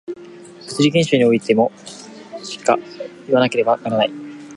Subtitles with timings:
[0.69, 1.71] 物理現象においても
[2.43, 2.75] しか
[3.29, 4.11] いわなければならない。